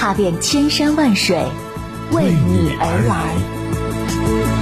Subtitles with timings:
[0.00, 1.36] 踏遍千山万水，
[2.12, 4.59] 为你而来。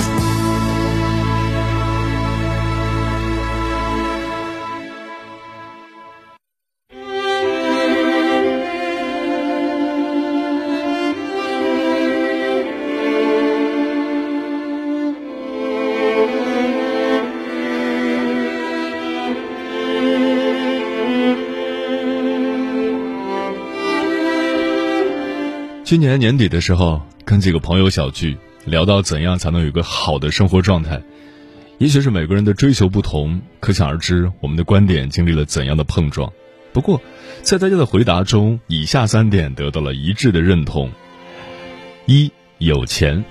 [25.88, 28.36] 今年年底的时候，跟几个朋友小聚，
[28.67, 31.00] 聊到怎样才能有个好的生活状态。
[31.78, 36.31] 也许是每个人的追求不同，可想而知，我们的观点经历了怎样的碰撞。
[36.75, 37.00] 不过，
[37.41, 40.91] 在大家的回答中，以下三点得到了一致的认同：
[42.05, 43.25] 一、有钱。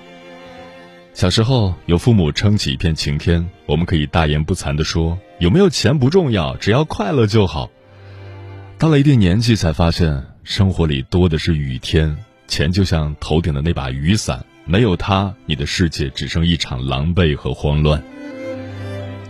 [1.14, 7.70] 小时候有父母撑起一片晴天，我们可以大言不惭地说：“有没有钱不重要，只要快乐就好。”
[8.78, 12.18] 到了一定年纪，才发现生活里多的是雨天。
[12.48, 18.02] 钱就像头顶的那把雨伞，没有它，你的世界只剩一场狼狈和慌乱。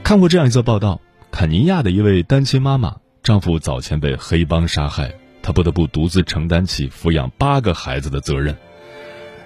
[0.03, 8.57] 看过这样一则报道：肯尼亚的一位单亲妈妈，丈夫早前被黑帮杀害，她不得不独自承担起抚养八个孩子的责任。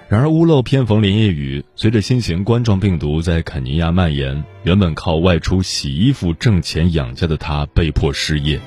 [0.07, 8.61] 然而屋漏偏逢连夜雨，随着新型冠状病毒在肯尼亚蔓延，原本靠外出洗衣服挣钱养家的她被迫失业。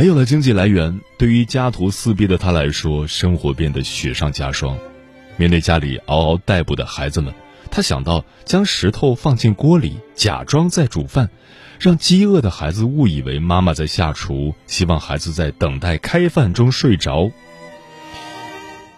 [0.00, 4.78] 没有了经济来源，对于家徒四壁的他来说，生活变得雪上加霜。
[5.36, 7.34] 面对家里嗷嗷待哺的孩子们，
[7.70, 11.28] 他想到将石头放进锅里，假装在煮饭，
[11.78, 17.30] 让饥饿的孩子误以为妈妈在下厨，希望孩子在等待开饭中睡着。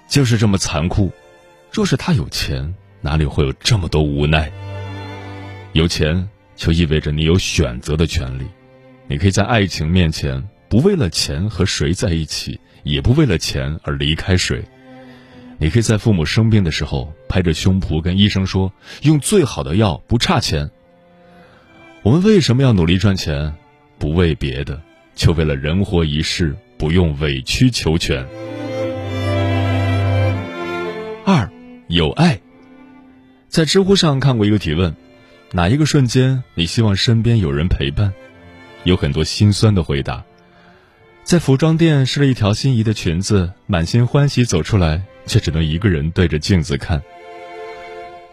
[0.07, 1.11] 就是这么残酷。
[1.73, 4.53] 若是他有钱，哪里会有这么多无奈？
[5.73, 8.45] 有钱就意味着你有选择的权利，
[9.09, 10.41] 你可以在爱情面前。
[10.73, 14.65] 不为了钱和谁在一起，也不为了钱而离开谁。
[15.59, 18.73] 你可以在父母生病的时候拍着胸脯跟医生说
[19.05, 20.71] ：“用最好的药，不差钱。”
[22.03, 23.55] 我们为什么要努力赚钱？
[23.99, 24.81] 不为别的，
[25.15, 28.27] 就为了人活一世，不用委曲求全。
[31.27, 31.51] 二，
[31.89, 32.41] 有爱。
[33.51, 34.97] 在知乎上看过一个提问：
[35.51, 38.15] 哪一个瞬间你希望身边有人陪伴？
[38.85, 40.25] 有很多心酸的回答。
[41.25, 47.03] 在服装店试了一条心仪的裙子，满心欢喜走出来，却只能一个人对着镜子看。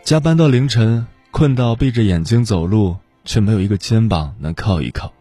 [0.04, 5.14] 加班到凌晨，困到闭着眼睛走路，却没有一个肩膀能靠一靠。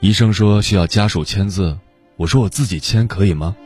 [0.00, 1.78] 医生说需要家属签字，
[2.16, 3.56] 我说我自己签可以吗？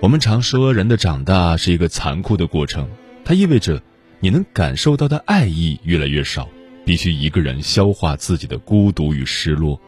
[0.00, 2.88] 我们常说人的长大是一个残酷的过程，
[3.24, 3.82] 它意味着
[4.20, 6.48] 你能感受到的爱意越来越少，
[6.84, 9.80] 必须一个人消化自己的孤独与失落。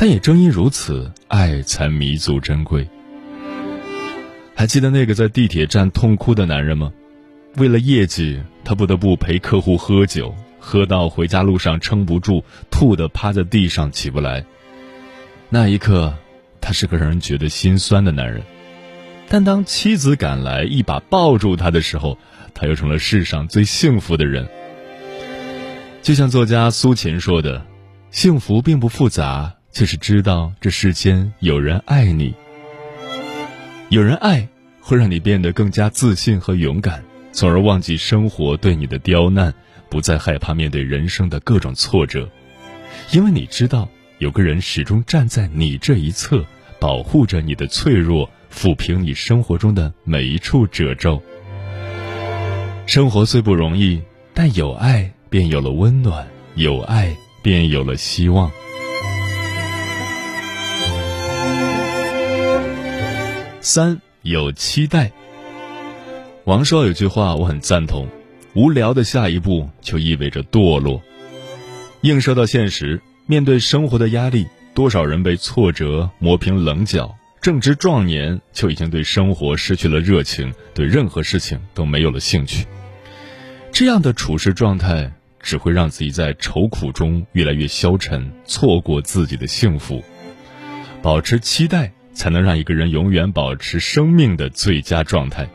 [0.00, 2.88] 但也正因如此，爱才弥足珍贵。
[4.54, 6.92] 还记得那个在地铁站痛哭的男人吗？
[7.56, 14.44] 为了业绩，他不得不陪客户喝酒，喝到回家路上撑不住，吐得趴在地上起不来。
[15.48, 16.14] 那一刻，
[16.60, 18.40] 他是个让人觉得心酸的男人。
[19.28, 22.16] 但当妻子赶来一把抱住他的时候，
[22.54, 24.48] 他又成了世上最幸福的人。
[26.02, 27.66] 就像作家苏秦说的
[28.12, 32.34] ：“幸福并不复杂。”就是知道这世间有人爱你，
[33.90, 34.48] 有人爱
[34.80, 39.54] 会让你变得更加自信和勇敢，从而忘记生活对你的刁难，
[39.88, 42.28] 不再害怕面对人生的各种挫折，
[43.12, 46.44] 因为你知道有个人始终站在你这一侧，
[46.80, 51.22] 保护着你的脆弱，抚平你生活中的每一处褶皱。
[52.86, 54.02] 生活虽不容易，
[54.34, 58.50] 但有爱便有了温暖，有爱便有了希望。
[63.70, 65.12] 三有期待。
[66.44, 68.08] 王朔有句话我很赞同：
[68.54, 71.02] 无聊的下一步就意味着堕落。
[72.00, 82.66] 映射到现实，面对生活的压力，多少人被挫折磨平棱角，正值壮年就已经对生活失去了热情，对任何事情都没有了兴趣。
[83.70, 85.12] 这样的处事状态
[85.42, 90.02] 只会让自己在愁苦中越来越消沉，错过自己的幸福。
[91.02, 91.92] 保持期待。
[92.18, 95.48] 才能让一个人永远保持生命的最佳状态。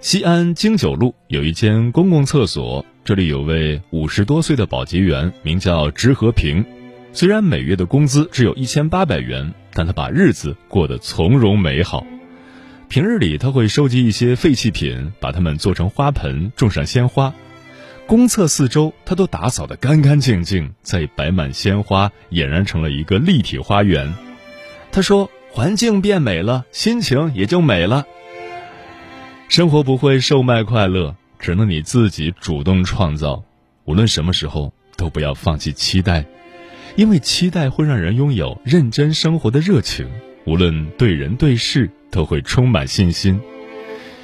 [0.00, 6.64] 西安经九路有一间公共厕所，这里有位五十多岁的保洁员，名叫支和平。
[7.12, 12.06] 虽然每月的工资只有一千八百元，但他把日子过得从容美好。
[12.88, 17.34] 平日里，他会收集一些废弃品，把它们做成花盆，种上鲜花。
[18.06, 24.14] 公厕四周，他都打扫得干干净净，再摆满鲜花，俨然成了一个立体花园。
[24.96, 28.06] 他说：“环境变美了，心情也就美了。”
[29.46, 33.44] 生活不会售卖快乐，只能你自己主动创造。
[33.84, 36.24] 无论什么时候，都不要放弃期待。
[36.94, 40.08] 因为期待会让人拥有认真生活的热情，
[40.46, 43.38] 无论对人对事都会充满信心。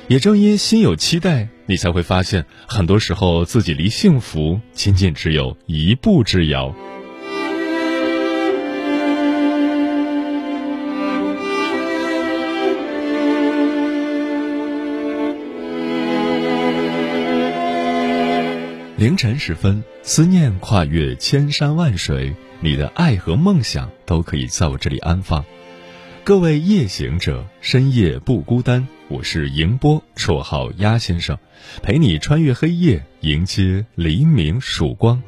[0.09, 6.75] 也正因心有期待，你才会发现，很多时候自己离幸福仅仅只有一步之遥。
[19.03, 22.33] 凌晨时分，思念跨越千山万水。
[22.61, 25.45] 你的爱和梦想都可以在我这里安放。
[26.23, 28.87] 各位夜行者，深夜不孤单。
[29.09, 31.37] 我是迎波，绰号鸭先生，
[31.83, 35.21] 陪你穿越黑夜，迎接黎明曙光。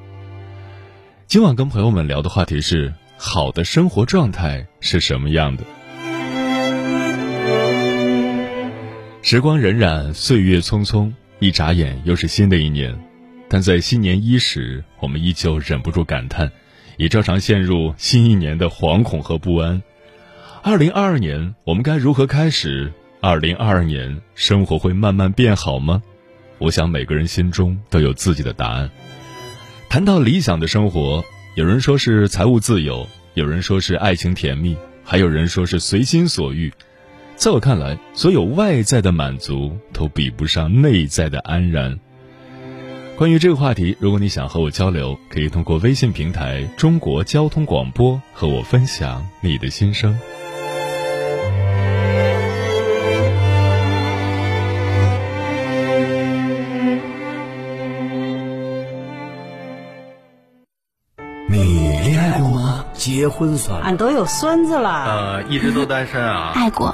[1.27, 5.65] 今晚跟朋友们聊的话题是：好的生活状态是什么样的？
[9.23, 12.97] 时光荏苒，岁月匆匆，一眨眼又是新的一年。
[13.49, 16.51] 但在新年伊始，我们依旧忍不住感叹。
[16.97, 19.83] 也照常陷入新一年的惶恐和不安。
[20.63, 22.93] 二零二二年，我们该如何开始？
[23.21, 26.01] 二零二二年，生活会慢慢变好吗？
[26.59, 28.89] 我想每个人心中都有自己的答案。
[29.89, 31.25] 谈到理想的生活，
[31.57, 36.73] 有人说是财务自由，有人说是爱情甜蜜，还有人说是随心所欲。
[37.35, 41.99] 在我看来，所有外在的满足都比不上内在的安然。
[43.17, 50.19] 关于这个话题，如果你想和我交流，可以通过微信平台“中国交通广播”和我分享你的心声。
[61.49, 62.85] 你恋爱过吗？
[62.95, 66.53] 结婚算俺都有孙子了，呃，一直都单身啊。
[66.55, 66.94] 爱过，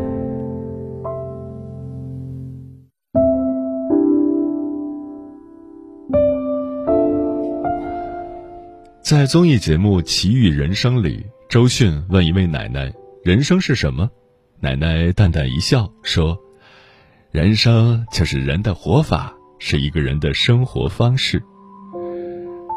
[9.11, 12.93] 在综艺节目《奇遇人生》里，周迅问一位奶奶
[13.25, 14.09] ：“人生是什么？”
[14.61, 16.39] 奶奶淡淡一笑说
[17.29, 21.43] ：“人生就是人的活法，是一个人的生活方式。”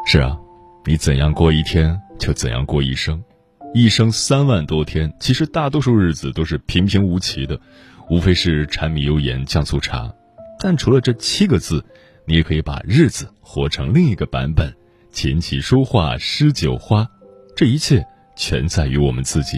[0.05, 0.37] 是啊，
[0.85, 3.23] 你怎样过一天，就怎样过一生。
[3.73, 7.57] 一生三万多天，其实大多数日子都是平平无奇的，
[8.09, 10.13] 无非是柴米油盐酱醋茶。
[10.59, 11.85] 但除了这七个字，
[12.27, 14.75] 你也可以把日子活成另一个版本。
[15.15, 17.07] 琴棋书画诗酒花，
[17.55, 18.05] 这一切
[18.35, 19.57] 全在于我们自己。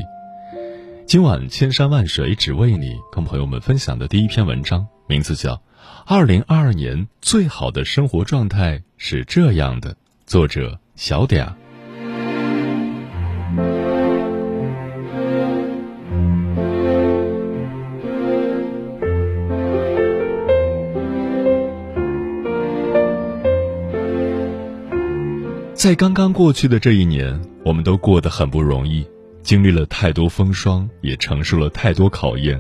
[1.07, 5.55] 今晚千山万水只为你，跟朋友们分享的第一篇文章，名字叫
[6.05, 9.93] 《二零二二年最好的生活状态是这样的》，
[10.27, 11.51] 作者小嗲。
[25.77, 29.05] 在刚刚过去的这一年，我们都过得很不容易，
[29.43, 32.59] 经历了太多风霜，也承受了太多考验。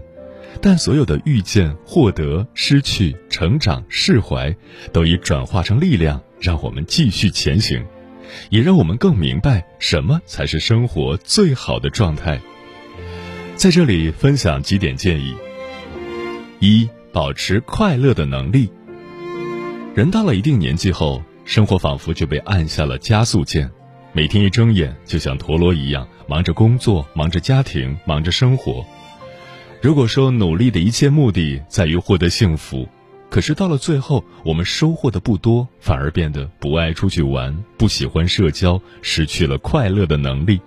[0.61, 4.55] 但所有的遇见、获得、失去、成长、释怀，
[4.93, 7.83] 都已转化成力量，让我们继续前行，
[8.51, 12.39] 也让我们更明白什么才是生活最好的状态。
[13.55, 15.33] 在这里分享几点建议：
[16.59, 18.71] 一、保持快乐的能力。
[19.95, 21.19] 人到了一定年纪后。
[21.47, 23.71] 生活仿佛就被按下了加速键，
[24.11, 28.85] 每天一睁眼就像陀螺一样，忙着工作，忙着家庭，忙着生活。
[29.81, 32.85] 如果说努力的一切目的在于获得幸福，
[33.29, 40.59] 可是到了最后，我们收获的不多，反而变得不爱出去玩，不喜欢社交，失去了快乐的能力。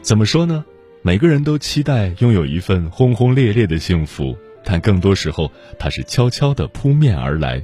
[0.00, 0.64] 怎么说呢？
[1.02, 7.60] 每个人都期待拥有一份轰轰烈烈的幸福，但更多时候，它是悄悄地扑面而来。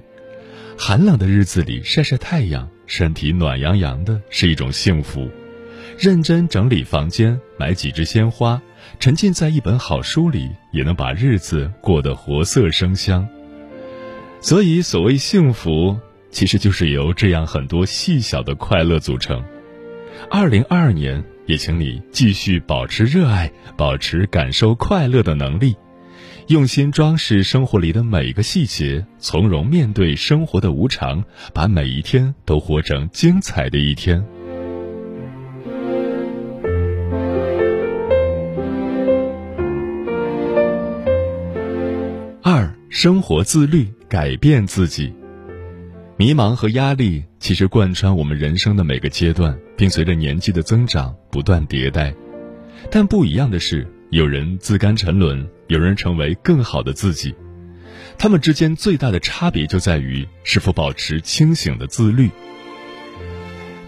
[0.85, 5.31] 寒冷的日子里晒晒太阳，身体暖洋洋的，是一种幸福；
[5.97, 8.61] 认真整理房间，买几枝鲜花。
[8.99, 13.25] 沉浸在一本好书里，也能把日子过得活色生香。
[14.41, 15.97] 所以，所谓幸福，
[16.33, 19.41] 其实就是由这样很多细小的快乐组成。
[20.29, 25.77] 二零二二年，也请你继续保持热爱，保持感受快乐的能力，
[26.49, 31.23] 用心装饰生活里的每一个细节，从容面对生活的无常，
[31.55, 34.23] 把每一天都活成精彩的一天。
[42.43, 45.13] 二生活自律，改变自己。
[46.17, 52.13] 迷茫和压力其实贯穿我们人生的每个阶段，并随着年纪的增长不断迭代。
[52.91, 57.35] 但不一样的是，有人自甘沉沦，有人成为更好的自己。
[58.19, 62.29] 他们之间最大的差别就在于是否保持清醒的自律。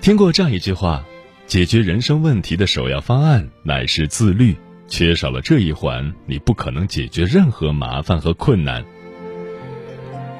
[0.00, 1.04] 听过这样一句话：
[1.46, 4.56] 解决人生问题的首要方案乃是自律，
[4.88, 8.82] 缺少了这一环，你不可能解决任何麻烦和困难。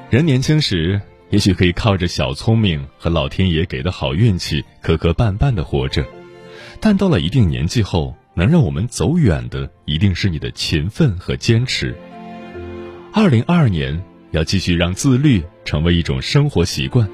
[0.09, 0.99] 人年轻时，
[1.29, 6.01] 也许可以靠着小聪明和老天爷给的好运气，磕磕绊绊的活着；
[6.81, 11.95] 但到了一定年纪后，能让我们走远的，一定是你的勤奋和坚持。
[13.13, 17.09] 二零二二年，要继续让自律成为一种生活习惯，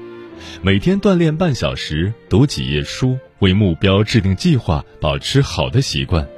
[0.60, 6.28] 每天锻炼半小时，读几页书，为目标制定计划，保持好的习惯。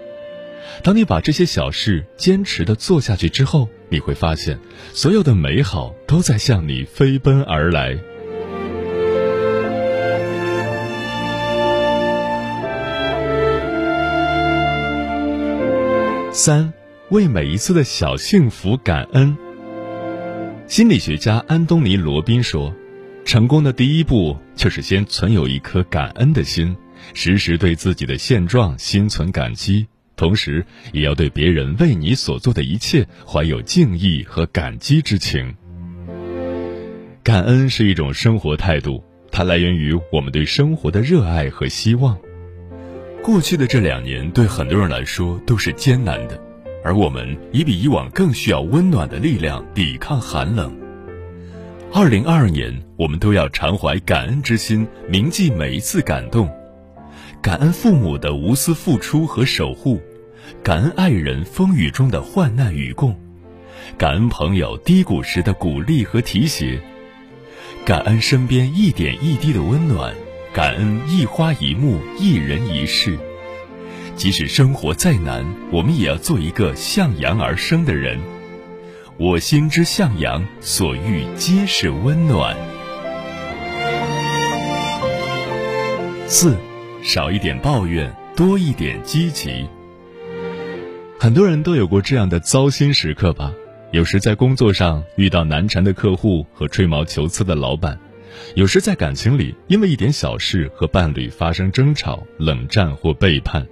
[0.83, 4.59] 当你把这些小事坚持的做下去之后，你会发现，
[4.93, 7.99] 所有的美好都在向你飞奔而来。
[16.37, 16.73] 三，
[17.11, 19.37] 为每一次的小幸福感恩。
[20.67, 22.75] 心理学家安东尼·罗宾说
[23.25, 26.77] ：“成功的第一步就是先存有一颗感恩的心，
[27.15, 29.87] 时时对自己的现状心存感激。”
[30.19, 35.55] 同时，也要对别人为你所做的一切怀有敬意和感激之情。
[37.23, 39.01] 感恩是一种生活态度，
[39.31, 42.19] 它来源于我们对生活的热爱和希望。
[43.25, 46.39] 过去的这两年对很多人来说都是艰难的，
[46.85, 50.71] 而我们也比以往更需要温暖的力量抵抗寒冷。
[51.91, 56.47] 二零二二年，我们都要常怀感恩之心，铭记每一次感动。
[57.41, 59.99] 感恩父母的无私付出和守护，
[60.63, 63.19] 感恩爱人风雨中的患难与共，
[63.97, 66.79] 感恩朋友低谷时的鼓励和提携，
[67.87, 70.15] 感恩身边一点一滴的温暖，
[70.55, 73.19] 感恩一花一木一人一世。
[74.15, 78.17] 即使生活再难，我们也要做一个向阳而生的人。
[79.17, 82.57] 我心之向阳，所遇皆是温暖。
[86.29, 86.57] 四。
[87.03, 89.67] 少一点抱怨，多一点积极。
[91.19, 93.53] 很多人都有过这样的糟心时刻吧？
[93.91, 97.99] 有时在工作上遇到难缠的客户和吹毛求疵的老板，
[98.55, 103.67] 有时在感情里因为一点小事和伴侣发生争吵、冷战或背叛。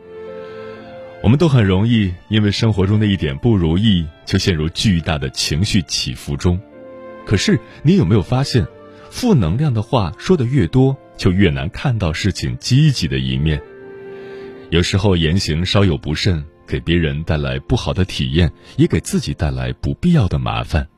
[1.22, 6.60] 我们都很容易因为生活中的一点不如意，就陷入巨大的情绪起伏中。
[7.24, 8.66] 可是，你有没有发现，
[9.08, 10.96] 负能量的话说的越多？
[11.16, 13.62] 就越难看到事情积极的一面。
[14.70, 20.88] 有时候言行稍有不慎，给别人带来不好的体验，也给自己带来不必要的麻烦。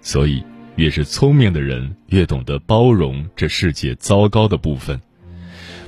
[0.00, 0.42] 所以，
[0.76, 4.98] 越是聪明的人，越懂得包容这世界糟糕的部分，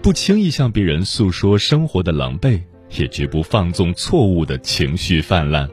[0.02, 2.60] 不轻易向别人诉说生活的狼狈，
[2.98, 5.68] 也绝不放纵错误的情绪泛滥。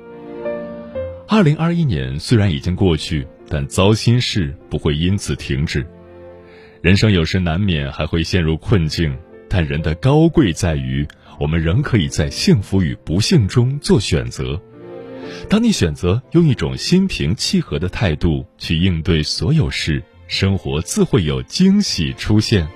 [1.27, 5.85] 二零二一年虽然已经过去，但糟心事不会因此停止。
[6.81, 9.13] 人生有时难免还会陷入困境，
[9.49, 11.05] 但人的高贵在于，
[11.39, 14.59] 我们仍可以在幸福与不幸中做选择。
[15.49, 22.67] 当你选择用一种心平气和的态度去应对所有事，生活自会有惊喜出现。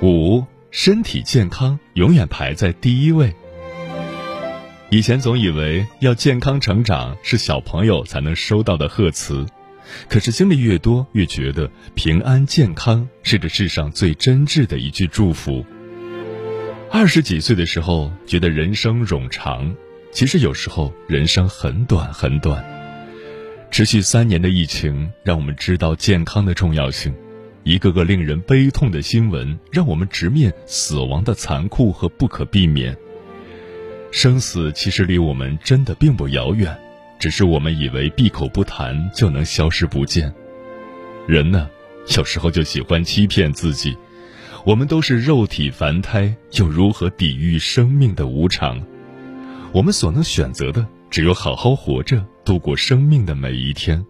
[0.00, 3.34] 五，身体健康永远排在第一位。
[4.90, 9.44] 以前总以为要健康成长是小朋友才能收到的贺词，
[10.08, 15.64] 可是经历越多，越觉得平安健康是这世上最真挚的一句祝福。
[16.90, 19.74] 二十几岁的时候，觉得人生冗长，
[20.10, 22.64] 其实有时候人生很短很短。
[23.70, 27.14] 持续三年的疫情，让我们知道健康的重要性。
[27.64, 32.96] 一个个令人悲痛的新闻，让我们直面死亡的残酷和不可避免。
[34.10, 36.74] 生死其实离我们真的并不遥远，
[37.18, 40.32] 只是我们以为闭口不谈就能消失不见。
[41.26, 41.68] 人呢，
[42.16, 43.96] 有时候就喜欢欺骗自己。
[44.64, 48.80] 我们都是肉体凡胎，又如何抵御生命的无常？
[49.72, 54.04] 我们所能选择的，只有好好活着，度过生命的每一天。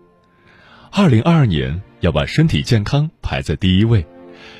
[0.91, 4.07] 二零二二年要把身体健康排在第一位，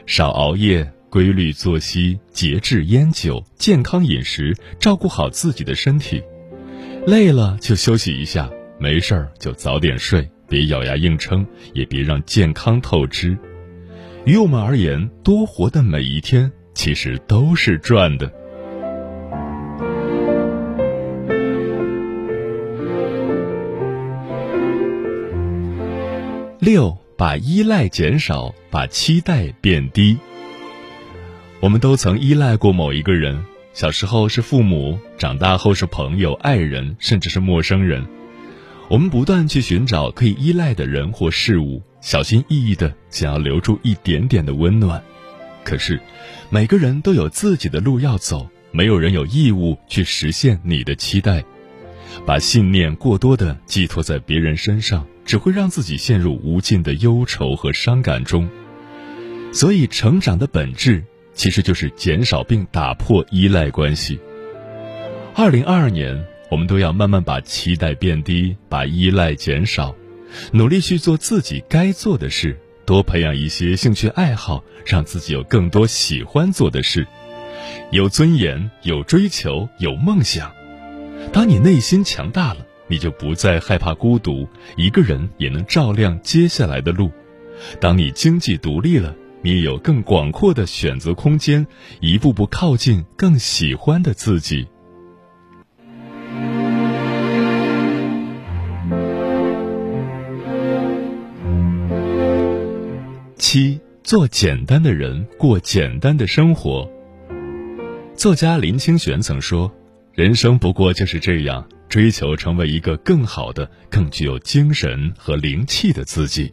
[0.07, 0.93] 少熬夜。
[1.11, 6.23] 规律作息，节制烟酒，健康饮食，照顾好自己的身体。
[7.09, 13.35] 累了就休息一下，没事儿就早点睡，别咬牙硬撑，也别让健康透支。
[14.27, 18.31] 于我们而言，多活的每一天其实都是赚的。
[26.59, 30.19] 六，把依赖减少，把期待变低。
[31.61, 33.43] 我们都曾依赖过某一个人，
[33.79, 38.05] 小时候是父母，长大后是朋友、爱人，甚至是陌生人。
[38.89, 45.01] 我们不断去寻找可以依赖的人或事物，小心翼翼的想要留住一点点的温暖。
[45.63, 46.01] 可是，
[46.51, 51.45] 每个人都有自己的路要走，没有人有义务去实现你的期待。
[52.27, 58.51] 把信念过多的寄托在别人身上，只会让自己陷入无尽的忧愁和伤感中。
[59.53, 61.05] 所以，成长的本质。
[61.39, 64.19] 其实就是减少并打破依赖关系。
[65.37, 69.95] 二零二二年，我们都要慢慢把期待变低，把依赖减少，
[70.51, 77.07] 努力去做自己该做的事，多培养一些兴趣爱好，让自己有更多喜欢做的事，
[77.93, 80.53] 有尊严，有追求，有梦想。
[81.33, 87.13] 当你内心强大了，你就不再害怕孤独，一个人也能照亮接下来的路。
[87.79, 89.15] 当你经济独立了。
[89.41, 91.67] 你有更广阔的选择空间，
[92.01, 94.67] 一步步靠近更喜欢的自己。
[103.37, 106.91] 七，做简单的人，过简单的生活。
[108.15, 109.73] 作家林清玄曾说
[110.13, 116.53] ：“人生不过就是这样，追求成为一个更好的、更具有精神和灵气的自己。”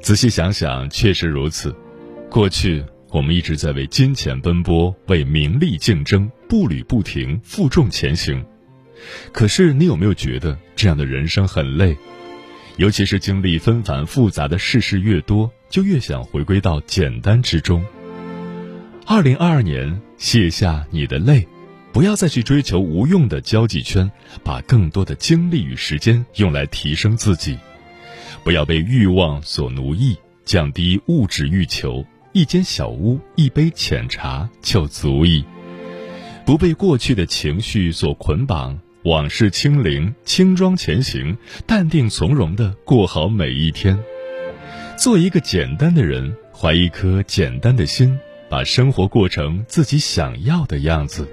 [0.00, 1.74] 仔细想想，确实如此。
[2.30, 8.44] 过去我们一直在为金钱奔波，为名利竞争，步履不停，负重前行。
[9.32, 11.96] 可是，你有没有觉得这样的人生很累？
[12.76, 17.84] 尤其是经历纷繁复杂的世事越多，就越想回归到简单之中。
[19.06, 21.46] 二零二二年，卸下你的累，
[21.92, 24.10] 不要再去追求无用的交际圈，
[24.42, 27.58] 把更多的精力与时间用来提升自己。
[28.42, 35.44] 不要被欲望所奴役，降低物质欲求，一间小屋，一杯浅茶就足矣。
[36.46, 43.98] 不被过去的情绪所捆绑，往事清零，轻装前行，淡定从容的过好每一天。
[44.96, 51.28] 做一个简单的人，怀一颗简单的心，把生活过成自己想要的样子。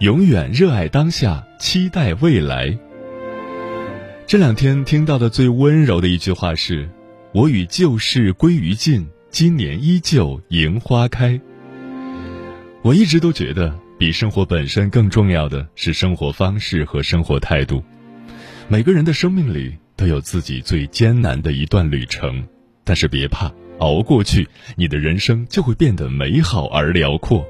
[0.00, 2.74] 永远热爱当下，期待未来。
[4.26, 6.88] 这两天听到的最温柔的一句话是
[7.34, 11.38] ：“我与旧事归于尽，今年依旧迎花开。”
[12.80, 17.84] 我一直都觉得，比生活本身更重要的是生活方式和生活态度。
[18.68, 22.42] 每个人的生命里都有自己最艰难的一段旅程，
[22.84, 27.46] 但是别怕，熬过去，你的人生就会变得美好而辽阔。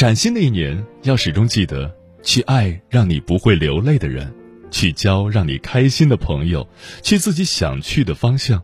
[0.00, 4.32] 崭新的一年，要始终记得去爱让你不会流泪的人，
[4.70, 6.66] 去交让你开心的朋友，
[7.02, 8.62] 去自己想去的方向。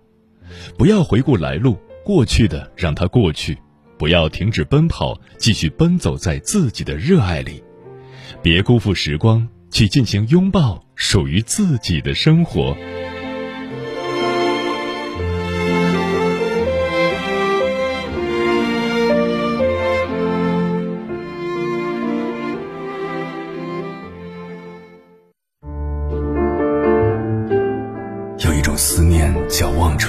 [0.78, 3.54] 不要回顾来路，过去的让它过去；
[3.98, 7.62] 不要停止奔跑，继续奔走在自己的热爱里。
[8.42, 12.74] 别辜负时光，去尽情拥抱属于自己的生活。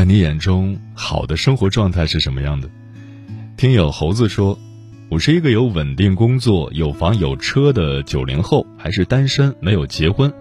[0.00, 2.70] 在你眼中，好的生活状态是什么样的？
[3.58, 4.58] 听友猴子说
[5.10, 10.32] ：“我是一个有稳定工作、有房有车的九零后，还是单身，没有结婚。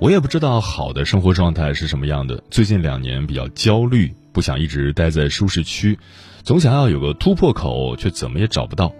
[0.00, 2.42] 我也不知道好的生活状态是什么样的。
[2.50, 5.96] 最近两年比较焦虑，不想一直待在舒适区，
[6.42, 8.92] 总想要有个突破口，却怎么也找不到。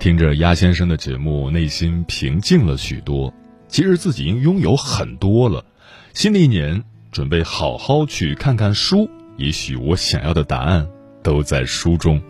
[0.00, 3.32] 听着鸭先生的节目，内心平静了许多。
[3.68, 5.64] 其实自己已经拥有很多了。
[6.12, 10.86] 新的一年，准备好好去看看书。”也许我想要的答案
[11.22, 12.20] 都在书中。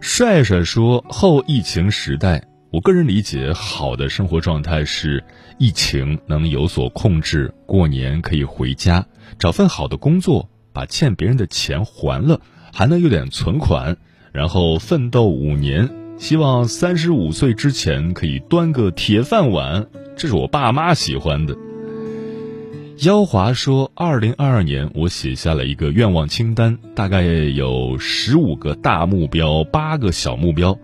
[0.00, 5.24] 帅帅说：“后疫情时代，我个人理解，好的生活状态是
[5.58, 9.04] 疫情能有所控制，过年可以回家，
[9.38, 12.40] 找份好的工作，把欠别人的钱还了，
[12.72, 13.96] 还能有点存款，
[14.32, 21.56] 然后奋斗五年，希望三十五岁之前可以端个铁饭碗，这是我爸妈喜欢的。”
[22.98, 30.78] 妖华说：“二零二二年，我写下了一个愿望清单，大概有十五个大目标，八个小目标。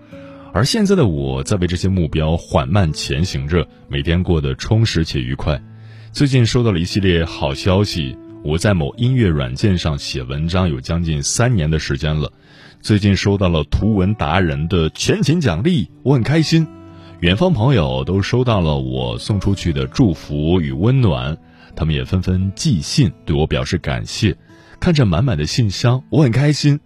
[0.52, 5.62] 而现在的我在为这些目标缓慢前行着，每天过得充实且愉快。
[6.10, 12.32] 最近收到了一系列好消息，我在某音乐软件上写文章有将近三年的时间了。
[12.80, 16.66] 最近收到了图文达人的全勤奖励，我很开心。
[17.20, 21.38] 远方朋友都收到了我送出去的祝福与温暖。”
[21.76, 24.36] 他们也纷纷寄信对我表示感谢，
[24.80, 26.80] 看着满满的信箱，我很开心。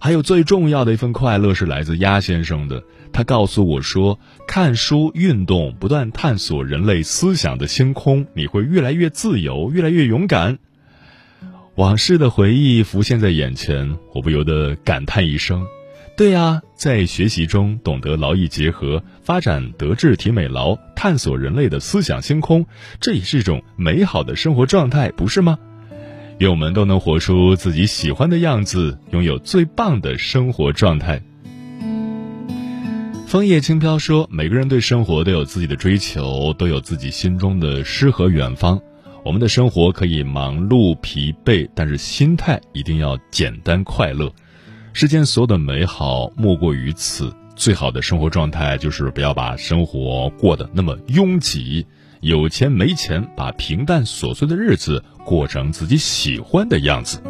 [0.00, 10.58] 还有最重要的一份快乐是来自鸭先生的，他告诉我说：看书、运动、不断探索人类思想的星空，你会越来越自由，越来越勇敢。
[11.74, 15.64] 往事的回忆浮现在眼前，我不由得感叹一声。
[16.18, 22.66] 对呀，在学习中懂得劳逸结合，发展德智体美劳，探索人类的思想星空，
[23.00, 25.56] 这也是一种美好的生活状态，不是吗？
[26.38, 31.22] 愿我们都能活出自己喜欢的样子，拥有最棒的生活状态。
[33.28, 38.80] 枫叶轻飘说：“每个人对生活都有自己的追求，都有自己心中的诗和远方。
[39.24, 44.28] 我们的生活可以忙碌疲惫，但是心态一定要简单快乐。”
[45.00, 47.32] 世间所有的美好莫过于此。
[47.54, 51.86] 最好的生活状态就是不要把生活过得那么拥挤。
[52.18, 57.20] 有钱没钱，把平淡琐碎的日子过成自己喜欢的样子。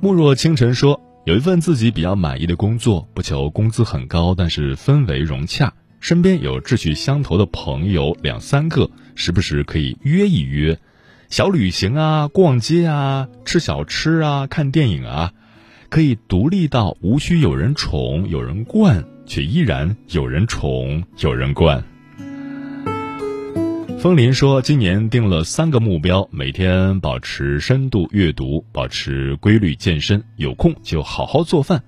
[0.00, 10.78] 慕若清晨说：“有一份自己比较满意的工作，不求工资很高，但是氛围融洽，身边有志趣相投的朋友两三个，时不时可以约一约，
[11.28, 15.32] 小旅行啊，逛街啊，吃小吃啊，看电影啊。”
[15.90, 21.82] 可以独立到无需有人宠有人惯，却依然有人宠有人惯。
[23.98, 31.82] 风林说，今年定了三个目标：每天保持深度阅读，保持规律健身，有空就好好做饭。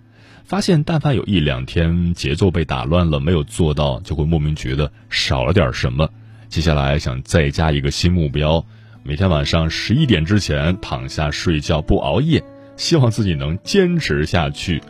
[0.45, 6.09] 发现但凡有一两天节奏被打乱了，没有做到，就会莫名觉得少了点什么。
[6.49, 8.65] 接下来想再加一个新目标：
[9.03, 12.43] 每天晚上十一点之前躺下睡觉，不熬夜。
[12.81, 14.83] 希望自己能坚持下去，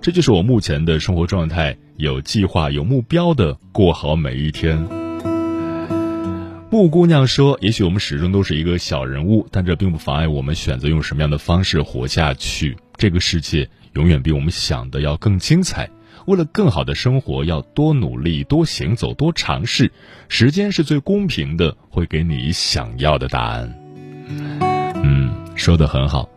[0.00, 1.76] 这就是我目前的生活状态。
[1.96, 4.78] 有计划、有目标的过好每一天。
[6.70, 12.76] 木姑娘说：“也许我们始终都是一个小人物，但这并不妨碍我们选择用什么样的方式活下去。
[12.96, 15.90] 这个世界永远比我们想的要更精彩。
[16.26, 19.90] 为了更好的生活，要多努力、多行走、多尝试。
[20.28, 23.74] 时间是最公平的，会给你想要的答案。”
[25.02, 26.28] 嗯，说的很好。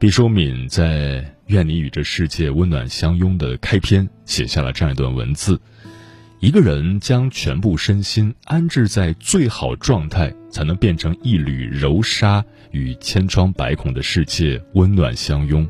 [0.00, 5.60] 毕淑敏在《愿你与这世界温暖相拥》的开篇写下了这样一段文字：
[6.38, 15.68] 一个人将全部身心安置在最好状态，才能变成一缕柔纱，与千疮百孔的世界温暖相拥。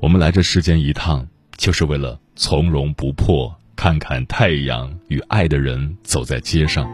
[0.00, 6.88] 我们来这世间一趟，就是为了从容不迫，看看太阳与爱的人走在街上，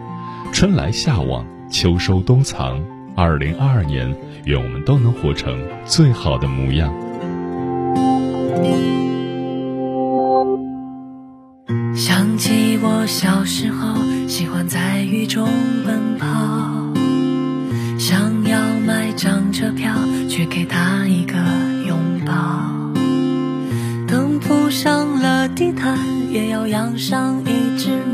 [0.51, 2.92] 春来夏往，秋收冬藏。
[3.15, 6.93] 二零二二年，愿我们都能活成最好的模样。
[11.95, 13.95] 想起我小时候，
[14.27, 15.47] 喜欢在雨中
[15.85, 16.27] 奔跑，
[17.99, 19.95] 想要买张车票，
[20.29, 21.35] 去给他一个
[21.87, 22.33] 拥抱。
[24.09, 25.99] 等铺上了地毯，
[26.31, 28.12] 也要养上一只猫。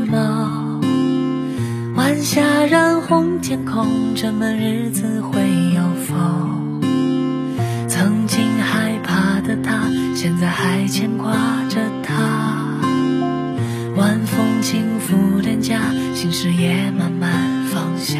[2.31, 5.41] 下染红天空，这么日子会
[5.73, 6.15] 有否？
[7.87, 11.33] 曾经害怕的他，现在还牵挂
[11.69, 12.13] 着他。
[13.95, 15.79] 晚风轻拂脸颊，
[16.13, 18.19] 心事也慢慢放下。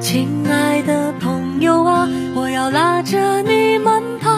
[0.00, 4.28] 亲爱的朋友啊，我要拉着你慢跑，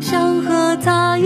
[0.00, 1.16] 想和他。